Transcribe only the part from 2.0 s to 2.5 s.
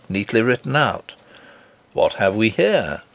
have we